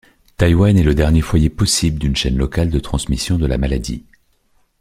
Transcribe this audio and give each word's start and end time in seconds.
Taïwan 0.35 0.75
est 0.79 0.83
le 0.83 0.95
dernier 0.95 1.21
foyer 1.21 1.51
possible 1.51 1.99
d'une 1.99 2.15
chaîne 2.15 2.35
locale 2.35 2.71
de 2.71 2.79
transmission 2.79 3.37
de 3.37 3.45
la 3.45 3.59
maladie. 3.59 4.03